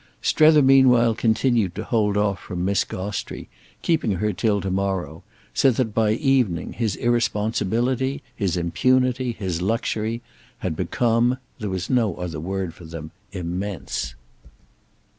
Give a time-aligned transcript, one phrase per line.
[0.23, 3.49] Strether meanwhile continued to hold off from Miss Gostrey,
[3.83, 5.21] keeping her till to morrow;
[5.53, 10.23] so that by evening his irresponsibility, his impunity, his luxury,
[10.65, 14.15] had become—there was no other word for them—immense.